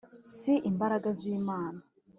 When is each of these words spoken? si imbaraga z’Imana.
si 0.37 0.53
imbaraga 0.69 1.09
z’Imana. 1.19 1.79